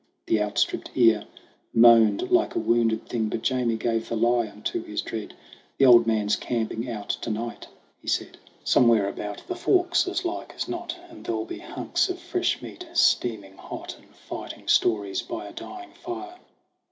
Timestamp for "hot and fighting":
13.57-14.67